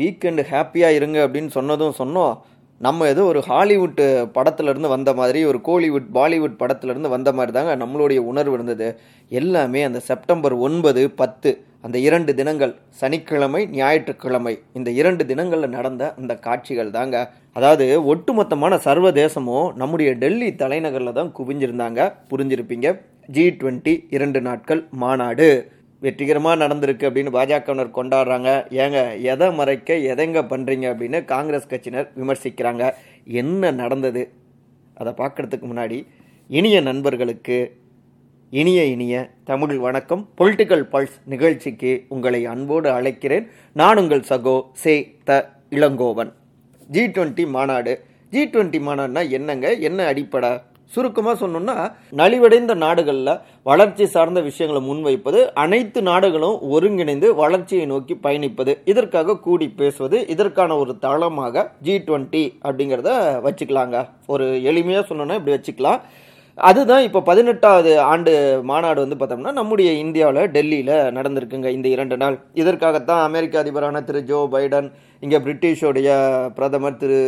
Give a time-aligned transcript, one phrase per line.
[0.00, 2.34] Weekend ஹாப்பியாக இருங்க அப்படின்னு சொன்னதும் சொன்னோம்.
[2.80, 3.98] நம்ம ஏதோ ஒரு ஹாலிவுட்
[4.36, 8.86] படத்துலேருந்து வந்த மாதிரி ஒரு கோலிவுட் பாலிவுட் படத்துலேருந்து வந்த மாதிரி தாங்க நம்மளுடைய உணர்வு இருந்தது.
[9.40, 11.50] எல்லாமே அந்த செப்டம்பர் ஒன்பது பத்து
[11.86, 17.16] அந்த இரண்டு தினங்கள் சனிக்கிழமை ஞாயிற்றுக்கிழமை இந்த இரண்டு தினங்களில் நடந்த அந்த காட்சிகள் தாங்க.
[17.58, 22.00] அதாவது ஒட்டுமொத்தமான சர்வதேசமும் நம்முடைய டெல்லி தலைநகரில் தான் குவிஞ்சிருந்தாங்க.
[22.32, 22.90] புரிஞ்சிருப்பீங்க?
[23.36, 25.48] ஜி டுவெண்ட்டி இரண்டு நாட்கள் மாநாடு.
[26.04, 28.50] வெற்றிகரமாக நடந்திருக்கு அப்படின்னு பாஜகவினர் கொண்டாடுறாங்க.
[28.82, 32.92] ஏங்க எதை மறைக்க எதைங்க பண்ணுறீங்க அப்படின்னு காங்கிரஸ் கட்சியினர் விமர்சிக்கிறாங்க.
[33.24, 34.22] என்ன நடந்தது?
[34.94, 36.06] அதை பார்க்குறதுக்கு முன்னாடி
[36.48, 37.58] இனிய நண்பர்களுக்கு
[38.50, 39.14] இனிய இனிய
[39.44, 40.28] தமிழ் வணக்கம்.
[40.38, 43.46] பொலிட்டிக்கல் பல்ஸ் நிகழ்ச்சிக்கு உங்களை அன்போடு அழைக்கிறேன்.
[43.72, 45.36] நான் உங்கள் சகோ சே த
[45.70, 46.32] இளங்கோவன்.
[46.88, 47.92] ஜி டுவெண்ட்டி மாநாடு.
[48.30, 49.72] ஜி டுவெண்ட்டி மாநாடுனா என்னங்க?
[49.88, 50.50] என்ன அடிப்படை?
[50.94, 51.76] சுருக்கமாக சொன்னோம்னா
[52.20, 53.32] நலிவடைந்த நாடுகளில்
[53.68, 60.94] வளர்ச்சி சார்ந்த விஷயங்களை முன்வைப்பது அனைத்து நாடுகளும் ஒருங்கிணைந்து வளர்ச்சியை நோக்கி பயணிப்பது இதற்காக கூடி பேசுவது இதற்கான ஒரு
[61.04, 63.12] தளமாக ஜி டுவெண்ட்டி அப்படிங்கிறத
[63.46, 63.98] வச்சுக்கலாங்க.
[64.34, 66.00] ஒரு எளிமையாக சொன்னோன்னா இப்படி வச்சுக்கலாம்.
[66.58, 68.32] அதுதான் இப்போ பதினெட்டாவது ஆண்டு
[68.70, 72.36] மாநாடு வந்து பார்த்தோம்னா நம்முடைய இந்தியாவில் டெல்லியில் நடந்திருக்குங்க இந்த இரண்டு நாள்.
[72.62, 74.88] இதற்காகத்தான் அமெரிக்க அதிபரான திரு ஜோ பைடன்
[75.22, 76.10] இங்கே பிரிட்டிஷோடைய
[76.58, 77.20] பிரதமர் திரு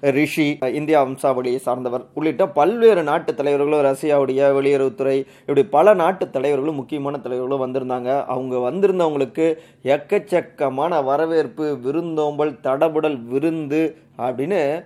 [0.00, 2.04] ரிஷி இந்தியா வம்சாவளியை சார்ந்தவர்.
[2.14, 8.24] உள்ளிட்ட பல்வேறு நாட்டு தலைவர்களும் ரஷ்யாவுடைய வெளியுறவுத்துறை இப்படி பல நாட்டு தலைவர்களும் முக்கியமான தலைவர்களும் வந்திருந்தாங்க.
[8.24, 14.84] அவங்க வந்திருந்தவங்களுக்கு எக்கச்சக்கமான வரவேற்பு விருந்தோம்பல் தடபுடல் விருந்து அப்படின்னு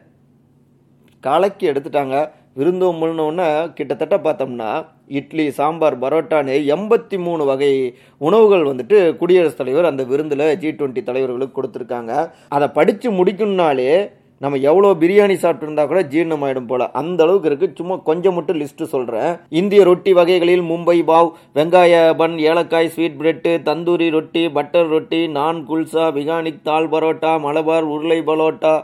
[1.21, 2.31] கலக்கி எடுத்துட்டாங்க.
[2.57, 10.59] விருந்தோம்பல்னு கிட்டத்தட்ட பார்த்தோம்னா இட்லி சாம்பார் பரோட்டான்னு எண்பத்தி மூணு வகை உணவுகள் வந்துட்டு குடியரசுத் தலைவர் அந்த விருந்தில்
[10.59, 12.31] ஜி டுவெண்ட்டி தலைவர்களுக்கு கொடுத்துருக்காங்க.
[12.49, 14.11] அதை படித்து முடிக்கணும்னாலே
[14.43, 16.83] நம்ம எவ்வளோ பிரியாணி சாப்பிட்டுருந்தா கூட ஜீரணம் ஆயிடும் போல.
[17.01, 17.69] அந்த அளவுக்கு இருக்கு.
[17.79, 19.33] சும்மா கொஞ்சம் மட்டும் லிஸ்ட் சொல்றேன்.
[19.61, 25.59] இந்திய ரொட்டி வகைகளில் மும்பை பாவ் வெங்காய பன் ஏலக்காய் ஸ்வீட் பிரெட்டு தந்தூரி ரொட்டி பட்டர் ரொட்டி நான்
[25.71, 28.77] குல்சா பிகானிக் தால் பரோட்டா மலபார் உருளை பரோட்டா.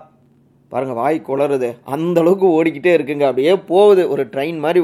[0.73, 3.25] பாருங்க வாய் குளருது அந்த அளவுக்கு ஓடிக்கிட்டே இருக்குங்க.
[3.31, 4.05] அப்படியே போகுது.
[4.15, 4.81] ஒரு ட்ரெயின் மாதிரி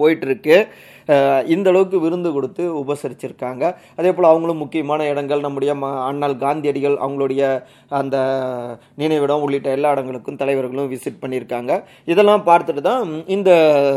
[0.00, 0.58] போயிட்டு இருக்கு.
[1.54, 3.64] இந்த அளவுக்கு விருந்து கொடுத்து உபசரிச்சிருக்காங்க.
[3.98, 7.42] அதே போல் அவங்களும் முக்கியமான இடங்கள் நம்முடைய ம அண்ணல் காந்தியடிகள் அவங்களுடைய
[8.00, 8.16] அந்த
[9.02, 11.72] நினைவிடம் உள்ளிட்ட எல்லா இடங்களுக்கும் தலைவர்களும் விசிட் பண்ணியிருக்காங்க.
[12.12, 13.50] இதெல்லாம் பார்த்துட்டு தான் இந்த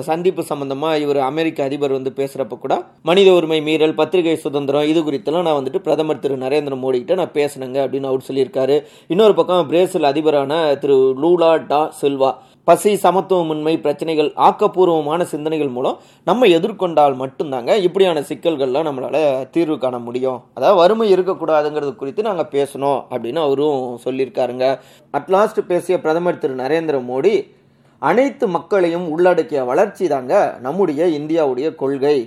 [0.09, 2.73] சந்திப்பு சம்பந்தமாக இவர் அமெரிக்க அதிபர் வந்து பேசுகிறப்ப கூட
[3.09, 7.35] மனித உரிமை மீறல் பத்திரிகை சுதந்திரம் இது குறித்தெல்லாம் நான் வந்துட்டு பிரதமர் திரு நரேந்திர மோடி கிட்ட நான்
[7.39, 8.77] பேசினேங்க அப்படின்னு அவர் சொல்லியிருக்காரு.
[9.13, 12.31] இன்னொரு பக்கம் பிரேசில் அதிபரான திரு லூலா டா சில்வா.
[12.67, 20.39] பசி சமத்துவமின்மை பிரச்சனைகள் ஆக்கப்பூர்வமான சிந்தனைகள் மூலம் நம்ம எதிர்கொண்டால் மட்டும்தாங்க இப்படியான சிக்கல்கள்லாம் நம்மளால் தீர்வு காண முடியும்.
[20.53, 24.79] அதாவது வறுமை இருக்கக்கூடாதுங்கிறது குறித்து நாங்கள் பேசணும் அப்படின்னு அவரும் சொல்லியிருக்காருங்க.
[25.17, 26.55] அட்லாஸ்ட் பேசிய பிரதமர் திரு.
[26.55, 27.35] நரேந்திர மோடி
[27.99, 32.17] அனைத்து மக்களையும் உள்ளடக்கிய வளர்ச்சி தாங்க நம்முடைய இந்தியாவுடைய கொள்கை.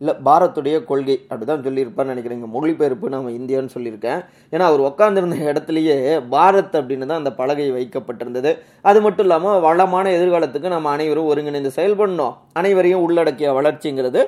[0.00, 1.16] இல்லை பாரத்துடைய கொள்கை.
[1.30, 4.20] அப்படிதான் சொல்லியிருப்பான்னு நினைக்கிறேங்க மொழிபெயர்ப்பு நம்ம இந்தியான்னு சொல்லியிருக்கேன்.
[4.54, 5.96] ஏன்னா அவர் உட்காந்துருந்த இடத்துலையே
[6.34, 8.52] பாரத் அப்படின்னு தான் அந்த பலகை வைக்கப்பட்டிருந்தது.
[8.90, 12.34] அது மட்டும் இல்லாமல் வளமான எதிர்காலத்துக்கு நம்ம அனைவரும் ஒருங்கிணைந்து செயல்படணும்.
[12.60, 14.22] அனைவரையும் உள்ளடக்கிய வளர்ச்சிங்கிறது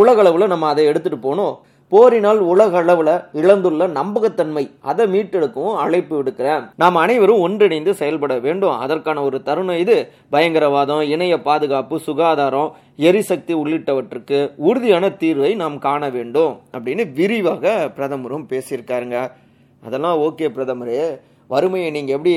[0.00, 1.54] உலகளவில் நம்ம அதை எடுத்துகிட்டு போகணும்.
[1.92, 6.62] போரினால் உலக அளவில் இழந்துள்ள நம்பகத்தன்மை அதை மீட்டெடுக்கவும் அழைப்பு விடுக்கிறேன்.
[6.82, 8.76] நாம் அனைவரும் ஒன்றிணைந்து செயல்பட வேண்டும்.
[8.84, 9.96] அதற்கான ஒரு தருணம் இது.
[10.34, 12.70] பயங்கரவாதம் இணைய பாதுகாப்பு சுகாதாரம்
[13.08, 14.38] எரிசக்தி உள்ளிட்டவற்றுக்கு
[14.68, 19.18] உறுதியான தீர்வை நாம் காண வேண்டும் அப்படின்னு விரிவாக பிரதமரும் பேசியிருக்காருங்க.
[19.86, 21.04] அதெல்லாம் ஓகே பிரதமரே.
[21.52, 22.34] வறுமையை நீங்கள் எப்படி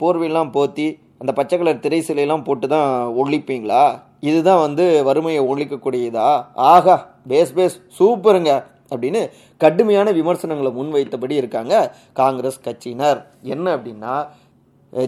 [0.00, 0.88] போர்வையெல்லாம் போத்தி
[1.22, 2.90] அந்த பச்சை கலர் திரை சிலையெல்லாம் போட்டு தான்
[3.22, 3.84] ஒழிப்பீங்களா?
[4.30, 6.28] இதுதான் வந்து வறுமையை ஒழிக்கக்கூடியதா?
[6.54, 6.96] ஆகா
[7.30, 8.52] பேஸ் பேஸ் சூப்பருங்க.
[8.92, 9.22] அப்படின்னு
[9.64, 11.74] கடுமையான விமர்சனங்களை முன்வைத்தபடி இருக்காங்க
[12.22, 13.20] காங்கிரஸ் கட்சியினர்.
[13.54, 14.14] என்ன அப்படின்னா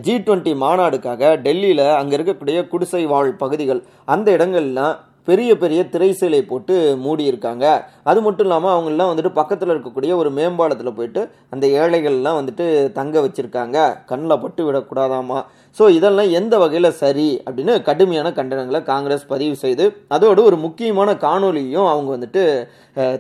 [0.04, 3.80] ஜி டுவெண்ட்டி மாநாடுக்காக டெல்லியில் அங்கே இருக்கக்கூடிய குடிசை வாழ் பகுதிகள்
[4.14, 4.94] அந்த இடங்கள்லாம்
[5.28, 7.64] பெரிய பெரிய திரைசீலை போட்டு மூடி இருக்காங்க
[8.10, 11.22] அது மட்டும் இல்லாமல் அவங்கெல்லாம் வந்துட்டு பக்கத்தில் இருக்கக்கூடிய ஒரு மேம்பாலத்தில் போயிட்டு
[11.54, 12.66] அந்த ஏழைகள்லாம் வந்துட்டு
[12.98, 13.76] தங்க வச்சுருக்காங்க.
[14.10, 15.38] கண்ணில் பட்டு விடக்கூடாதாமா?
[15.78, 19.84] ஸோ இதெல்லாம் எந்த வகையில் சரி அப்படின்னு கடுமையான கண்டனங்களை காங்கிரஸ் பதிவு செய்து
[20.14, 22.42] அதோடு ஒரு முக்கியமான காணொலியும் அவங்க வந்துட்டு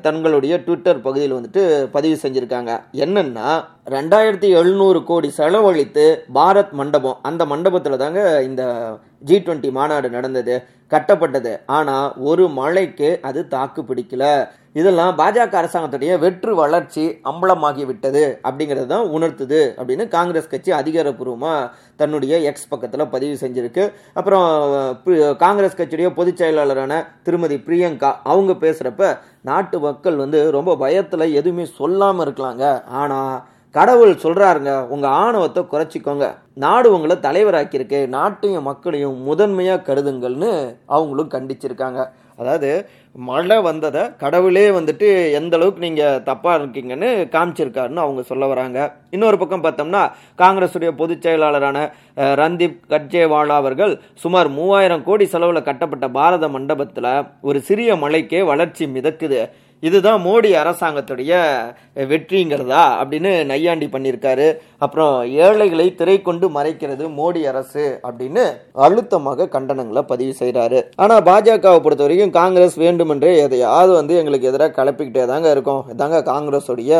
[0.06, 1.62] தங்களுடைய ட்விட்டர் பகுதியில் வந்துட்டு
[1.96, 2.72] பதிவு செஞ்சுருக்காங்க.
[3.04, 3.48] என்னென்னா
[3.96, 6.06] ரெண்டாயிரத்தி எழுநூறு கோடி செலவழித்து
[6.38, 8.20] பாரத் மண்டபம் அந்த மண்டபத்தில் தாங்க
[8.50, 8.62] இந்த
[9.30, 10.56] ஜி டுவெண்ட்டி மாநாடு நடந்தது
[10.94, 11.52] கட்டப்பட்டது.
[11.76, 14.24] ஆனால் ஒரு மழைக்கு அது தாக்கு பிடிக்கல.
[14.78, 22.40] இதெல்லாம் பாஜக அரசாங்கத்துடைய வெற்று வளர்ச்சி அம்பலமாகி விட்டது அப்படிங்கிறது தான் உணர்த்துது அப்படின்னு காங்கிரஸ் கட்சி அதிகாரப்பூர்வமாக தன்னுடைய
[22.50, 23.84] எக்ஸ் பக்கத்தில் பதிவு செஞ்சிருக்கு.
[24.18, 24.46] அப்புறம்
[25.44, 29.12] காங்கிரஸ் கட்சியுடைய பொதுச் செயலாளரான திருமதி பிரியங்கா அவங்க பேசுகிறப்ப
[29.50, 32.64] நாட்டு மக்கள் வந்து ரொம்ப பயத்தில் எதுவுமே சொல்லாமல் இருக்கலாங்க.
[33.02, 33.34] ஆனால்
[33.78, 36.26] கடவுள் சொல்கிறாருங்க உங்கள் ஆணவத்தை குறைச்சிக்கோங்க.
[36.64, 38.00] நாடு உங்களை தலைவராக்கியிருக்கு.
[38.16, 40.52] நாட்டையும் மக்களையும் முதன்மையாக கருதுங்கள்னு
[40.96, 42.02] அவங்களும் கண்டிச்சிருக்காங்க.
[42.40, 42.70] அதாவது
[43.28, 45.08] மழை வந்ததை கடவுளே வந்துட்டு
[45.38, 48.78] எந்த அளவுக்கு நீங்கள் தப்பாக இருக்கீங்கன்னு காமிச்சிருக்காருன்னு அவங்க சொல்ல வராங்க.
[49.16, 50.02] இன்னொரு பக்கம் பார்த்தோம்னா
[50.42, 51.78] காங்கிரஸுடைய பொதுச் செயலாளரான
[52.42, 53.92] ரந்தீப் கட்ஜேவாலா அவர்கள்
[54.24, 57.12] சுமார் மூவாயிரம் கோடி செலவில் கட்டப்பட்ட பாரத மண்டபத்தில்
[57.50, 59.40] ஒரு சிறிய மலைக்கே வளர்ச்சி மிதக்குது.
[59.88, 61.32] இதுதான் மோடி அரசாங்கத்துடைய
[62.10, 64.46] வெற்றிங்கிறதா அப்படின்னு நையாண்டி பண்ணியிருக்காரு.
[64.84, 65.14] அப்புறம்
[65.46, 68.44] ஏழைகளை திரை கொண்டு மறைக்கிறது மோடி அரசு அப்படின்னு
[68.86, 75.26] அழுத்தமாக கண்டனங்களை பதிவு செய்கிறாரு ஆனால் பாஜகவை பொறுத்த வரைக்கும் காங்கிரஸ் வேண்டுமென்றே எதையாவது வந்து எங்களுக்கு எதிராக கலப்பிக்கிட்டே
[75.32, 75.82] தாங்க இருக்கும்.
[75.94, 76.92] இதாங்க காங்கிரஸுடைய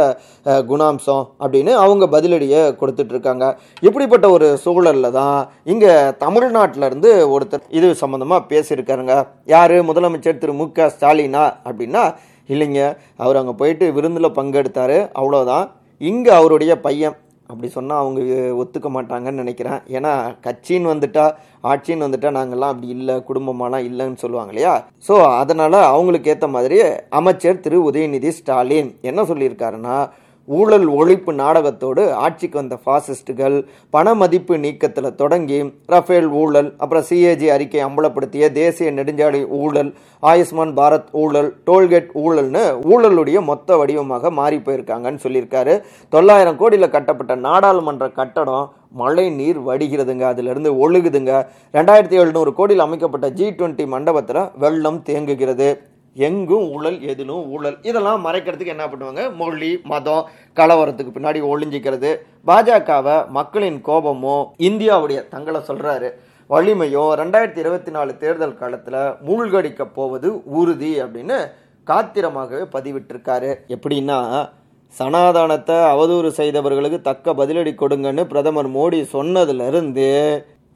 [0.71, 3.45] குணாம்சம் அப்படின்னு அவங்க பதிலடியை கொடுத்துட்டு இருக்காங்க
[3.89, 5.39] இப்படிப்பட்ட ஒரு சூழலில் தான்
[5.73, 5.95] இங்கே
[6.25, 9.17] தமிழ்நாட்டிலேருந்து ஒருத்தர் இது சம்மந்தமாக பேசியிருக்காருங்க.
[9.55, 9.77] யார்?
[9.91, 12.05] முதலமைச்சர் திரு மு க ஸ்டாலினா அப்படின்னா
[12.53, 12.81] இல்லைங்க
[13.25, 15.67] அவர் அங்கே போயிட்டு விருந்தில் பங்கெடுத்தாரு அவ்வளோதான்
[16.11, 17.19] இங்கே அவருடைய பையன்.
[17.51, 18.21] அப்படி சொன்னால் அவங்க
[18.61, 19.81] ஒத்துக்க மாட்டாங்கன்னு நினைக்கிறேன்.
[19.97, 20.13] ஏன்னா
[20.47, 21.25] கட்சின்னு வந்துட்டா
[21.71, 24.73] ஆட்சின்னு வந்துட்டா நாங்கள்லாம் அப்படி இல்லை குடும்பமாலாம் இல்லைன்னு சொல்லுவாங்க இல்லையா?
[25.09, 26.79] ஸோ அதனால் அவங்களுக்கு ஏற்ற மாதிரி
[27.21, 27.79] அமைச்சர் திரு.
[27.91, 29.97] உதயநிதி ஸ்டாலின் என்ன சொல்லியிருக்காருன்னா
[30.49, 33.57] ஊழல் ஒழிப்பு நாடகத்தோடு ஆட்சிக்கு வந்த ஃபாசிஸ்டுகள்
[33.91, 39.91] பண மதிப்பு நீக்கத்தில் தொடங்கி ரஃபேல் ஊழல் அப்புறம் சிஏஜி அறிக்கை அம்பலப்படுத்திய தேசிய நெடுஞ்சாலை ஊழல்
[40.23, 45.77] ஆயுஷ்மான் பாரத் ஊழல் டோல்கேட் ஊழல்னு ஊழலுடைய மொத்த வடிவமாக மாறி போயிருக்காங்கன்னு சொல்லியிருக்காரு.
[46.09, 51.33] தொள்ளாயிரம் கோடியில் கட்டப்பட்ட நாடாளுமன்ற கட்டடம் மழை நீர் வடிகிறதுங்க அதிலிருந்து ஒழுகுதுங்க.
[51.73, 55.69] ரெண்டாயிரத்தி எழுநூறு கோடியில் அமைக்கப்பட்ட ஜி டுவெண்ட்டி மண்டபத்தில் வெள்ளம் தேங்குகிறது.
[56.27, 57.77] எங்கும் ஊழல் எதிலும் ஊழல்.
[57.91, 59.23] இதெல்லாம் மறைக்கிறதுக்கு என்ன பண்ணுவாங்க?
[59.41, 60.29] மொழி மதம்
[60.59, 62.13] கலவரத்துக்கு பின்னாடி ஒளிஞ்சிக்கிறது.
[62.51, 64.37] பாஜகவை மக்களின் கோபமோ
[64.69, 66.11] இந்தியாவுடைய தங்களை சொல்கிறாரு
[66.51, 70.29] வலிமையும் ரெண்டாயிரத்தி இருபத்தி நாலு தேர்தல் காலத்தில் மூழ்கடிக்க போவது
[70.59, 71.39] உறுதி அப்படின்னு
[71.87, 73.51] காத்திரமாகவே பதிவிட்டிருக்காரு.
[73.77, 74.19] எப்படின்னா
[74.97, 80.09] சனாதானத்தை அவதூறு செய்தவர்களுக்கு தக்க பதிலடி கொடுங்கன்னு பிரதமர் மோடி சொன்னதுலேருந்து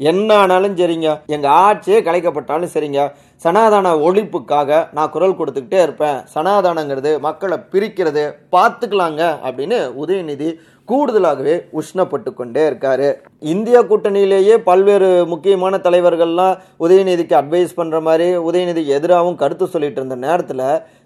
[0.00, 1.08] என்ன ஆனாலும் சரிங்க.
[1.34, 3.02] எங்கள் ஆட்சியே கலைக்கப்பட்டாலும் சரிங்க.
[3.44, 6.18] சனாதான ஒழிப்புக்காக நான் குரல் கொடுத்துக்கிட்டே இருப்பேன்.
[6.34, 8.24] சனாதானங்கிறது மக்களை பிரிக்கிறது
[8.54, 10.50] பார்த்துக்கலாங்க அப்படின்னு உதயநிதி
[10.88, 13.08] கூடுதலாகவே உஷ்ணப்பட்டு கொண்டே இருக்காரு.
[13.54, 20.64] இந்திய கூட்டணியிலேயே பல்வேறு முக்கியமான தலைவர்கள்லாம் உதயநிதிக்கு அட்வைஸ் பண்ணுற மாதிரி உதயநிதிக்கு எதிராகவும் கருத்து சொல்லிட்டு இருந்த நேரத்தில்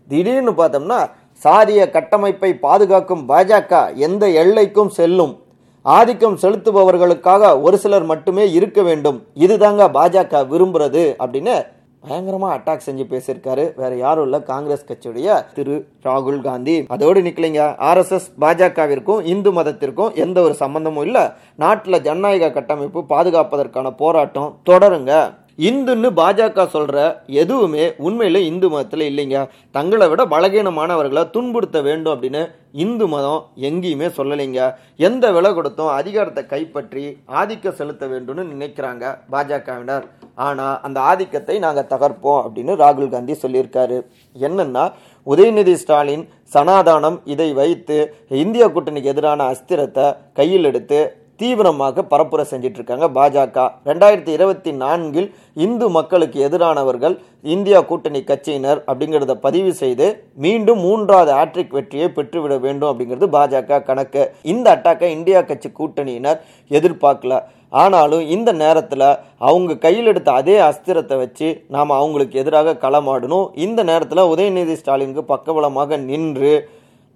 [0.09, 1.00] திடீர்னு பார்த்தோம்னா
[1.43, 5.35] சாரிய கட்டமைப்பை பாதுகாக்கும் பாஜக எந்த எல்லைக்கும் செல்லும்
[5.82, 9.26] ஆதிக்கம் செலுத்துபவர்களுக்காக ஒரு சிலர் மட்டுமே இருக்க வேண்டும்.
[9.34, 11.67] இதுதாங்க பாஜக விரும்புறது அப்படின்னு
[12.08, 13.73] பயங்கரமா அட்டாக் செஞ்சு பேசியிருக்காரு.
[13.76, 14.40] வேற யாரும் இல்ல.
[14.40, 16.84] காங்கிரஸ் கட்சியுடைய திரு ராகுல் காந்தி.
[16.88, 17.75] அதோடு நிக்கலைங்க.
[17.79, 21.34] ஆர்எஸ்எஸ் பாஜகவிற்கும் இந்து மதத்திற்கும் எந்த ஒரு சம்பந்தமும் இல்ல.
[21.58, 25.40] நாட்டுல ஜனநாயக கட்டமைப்பு பாதுகாப்பதற்கான போராட்டம் தொடருங்க.
[25.58, 26.99] இந்துன்னு பாஜக சொல்கிற
[27.43, 29.38] எதுவுமே உண்மையில் இந்து மதத்தில் இல்லைங்க.
[29.76, 32.43] தங்களை விட பலகீனமானவர்களை துன்புறுத்த வேண்டும் அப்படின்னு
[32.84, 34.60] இந்து மதம் எங்கேயுமே சொல்லலைங்க.
[35.08, 37.04] எந்த விலை கொடுத்தும் அதிகாரத்தை கைப்பற்றி
[37.40, 39.04] ஆதிக்கம் செலுத்த வேண்டும்னு நினைக்கிறாங்க
[39.34, 40.06] பாஜகவினர்.
[40.46, 43.99] ஆனால் அந்த ஆதிக்கத்தை நாங்கள் தகர்ப்போம் அப்படின்னு ராகுல் காந்தி சொல்லியிருக்காரு.
[44.37, 44.84] என்னன்னா
[45.26, 47.99] உதயநிதி ஸ்டாலின் சனாதானம் இதை வைத்து
[48.44, 50.06] இந்திய கூட்டணிக்கு எதிரான அஸ்திரத்தை
[50.38, 51.00] கையில் எடுத்து
[51.43, 55.29] தீவிரமாக பரப்புரை செஞ்சிட்டு இருக்காங்க பாஜக ரெண்டாயிரத்தி இருபத்தி நான்கில்
[55.67, 57.15] இந்து மக்களுக்கு எதிரானவர்கள்
[57.55, 60.06] இந்தியா கூட்டணி கட்சியினர் அப்படிங்கிறத பதிவு செய்து
[60.44, 64.23] மீண்டும் மூன்றாவது ஆட்ரிக் வெற்றியை பெற்றுவிட வேண்டும் அப்படிங்கிறது பாஜக கணக்கு.
[64.53, 66.39] இந்த அட்டாக்கை இந்தியா கட்சி கூட்டணியினர்
[66.71, 67.41] எதிர்பார்க்கல.
[67.83, 69.06] ஆனாலும் இந்த நேரத்தில்
[69.49, 73.47] அவங்க கையில் எடுத்த அதே அஸ்திரத்தை வச்சு நாம் அவங்களுக்கு எதிராக களமாடணும்.
[73.66, 76.52] இந்த நேரத்தில் உதயநிதி ஸ்டாலினுக்கு பக்கபலமாக நின்று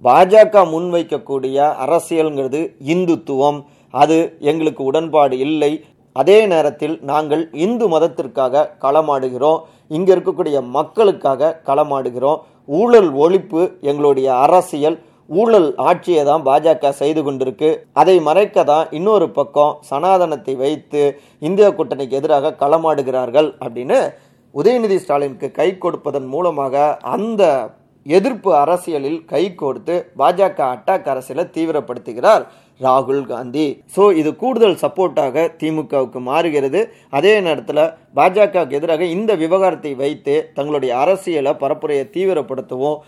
[0.02, 2.60] பாஜக முன்வைக்கக்கூடிய அரசியல்ங்கிறது
[2.94, 3.58] இந்துத்துவம்.
[4.02, 4.16] அது
[4.50, 5.72] எங்களுக்கு உடன்பாடு இல்லை.
[6.20, 9.58] அதே நேரத்தில் நாங்கள் இந்து மதத்திற்காக களமாடுகிறோம்.
[9.96, 12.40] இங்கே இருக்கக்கூடிய மக்களுக்காக களமாடுகிறோம்.
[12.78, 14.96] ஊழல் ஒழிப்பு எங்களுடைய அரசியல்
[15.40, 17.70] ஊழல் ஆட்சியை தான் பாஜக செய்து கொண்டிருக்கு.
[18.00, 21.02] அதை மறைக்க தான் இன்னொரு பக்கம் சனாதனத்தை வைத்து
[21.48, 23.98] இந்தியா கூட்டணிக்கு எதிராக களமாடுகிறார்கள் அப்படின்னு
[24.54, 26.84] உதயநிதி ஸ்டாலினுக்கு கை கொடுப்பதன் மூலமாக
[27.14, 27.42] அந்த
[28.06, 32.44] எதிர்ப்பு அரசியலில் கை கொடுத்து பாஜக அட்டாக் அரசியலை தீவிரப்படுத்துகிறார்.
[32.84, 33.66] ராகுல் காந்தி.
[33.94, 36.80] ஸோ இது கூடுதல் சப்போர்ட்டாக திமுகவுக்கு மாறுகிறது.
[37.18, 37.84] அதே நேரத்தில்
[38.18, 42.98] பாஜகவுக்கு எதிராக இந்த விவகாரத்தை வைத்து தங்களுடைய அரசியலை பரப்புரையை தீவிரப்படுத்தவும்.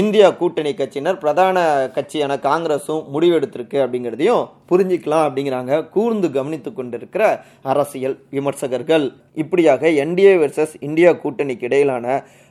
[0.00, 1.56] இந்தியா கூட்டணி கட்சியினர் பிரதான
[1.96, 5.72] கட்சியான காங்கிரஸும் முடிவெடுத்திருக்கு அப்படிங்கிறதையும் புரிஞ்சிக்கலாம் அப்படிங்கிறாங்க.
[5.94, 7.24] கூர்ந்து கவனித்து கொண்டிருக்கிற
[7.72, 9.04] அரசியல் விமர்சகர்கள்.
[9.42, 12.06] இப்படியாக என்டிஏ வெர்சஸ் இந்தியா கூட்டணிக்கு இடையிலான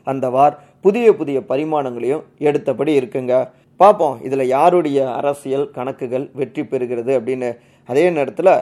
[0.08, 0.56] அந்த வார்
[0.86, 3.34] புதிய புதிய பரிமாணங்களையும் எடுத்தபடி இருக்குங்க.
[3.82, 7.50] பார்ப்போம் இதில் யாருடைய அரசியல் கணக்குகள் வெற்றி பெறுகிறது அப்படின்னு.
[7.90, 8.54] அதே நேரத்தில்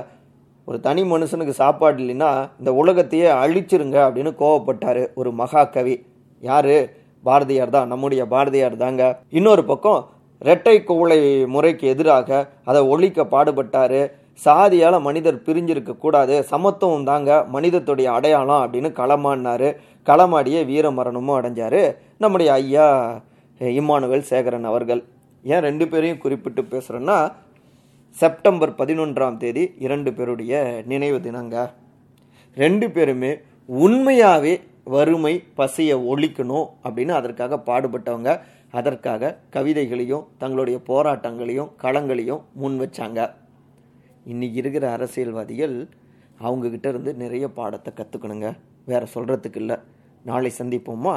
[0.68, 5.96] ஒரு தனி மனுஷனுக்கு சாப்பாடு இல்லைன்னா இந்த உலகத்தையே அழிச்சிருங்க அப்படின்னு கோவப்பட்டார் ஒரு மகாகவி.
[6.44, 6.76] யார்?
[7.24, 9.04] பாரதியார் தான் நம்முடைய பாரதியார் தாங்க.
[9.30, 10.02] இன்னொரு பக்கம்
[10.42, 11.20] இரட்டை குவளை
[11.54, 12.30] முறைக்கு எதிராக
[12.70, 14.02] அதை ஒழிக்க பாடுபட்டார்.
[14.46, 19.68] சாதியால் மனிதர் பிரிஞ்சிருக்க கூடாது சமத்துவம் தாங்க மனிதத்துடைய அடையாளம் அப்படின்னு களமாடினார்
[20.08, 21.42] களமாடியே வீர மரணமும்
[22.24, 22.88] நம்முடைய ஐயா
[23.60, 25.04] இம்மானுவேல் சேகரன் அவர்கள்.
[25.44, 27.32] ஏன் ரெண்டு பேரையும் குறிப்பிட்டு பேசுகிறேன்னா
[28.10, 31.72] செப்டம்பர் பதினொன்றாம் தேதி இரண்டு பேருடைய நினைவு தினங்க.
[32.56, 38.40] ரெண்டு பேருமே உண்மையாகவே வறுமை பசியை ஒழிக்கணும் அப்படின்னு அதற்காக பாடுபட்டவங்க.
[38.72, 43.32] அதற்காக கவிதைகளையும் தங்களுடைய போராட்டங்களையும் களங்களையும் முன் வச்சாங்க.
[44.26, 45.88] இன்னைக்கு இருக்கிற அரசியல்வாதிகள்
[46.42, 48.50] அவங்கக்கிட்ட இருந்து நிறைய பாடத்தை கற்றுக்கணுங்க
[48.86, 49.76] வேற சொல்கிறதுக்கு இல்லை.
[50.24, 51.16] நாளை சந்திப்போமா?